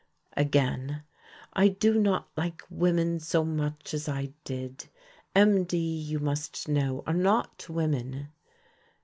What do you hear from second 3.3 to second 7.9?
much as I did. MD, you must know, are not